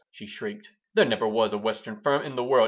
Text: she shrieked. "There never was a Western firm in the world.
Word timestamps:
she 0.09 0.25
shrieked. 0.25 0.71
"There 0.95 1.05
never 1.05 1.27
was 1.27 1.53
a 1.53 1.59
Western 1.59 2.01
firm 2.01 2.23
in 2.23 2.35
the 2.35 2.43
world. 2.43 2.59